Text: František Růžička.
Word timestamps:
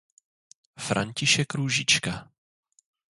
František 0.79 1.53
Růžička. 1.53 2.17